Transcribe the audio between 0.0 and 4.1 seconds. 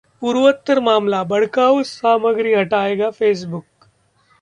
पूर्वोत्तर मामला: भड़काऊ सामग्री हटाएगा फेसबुक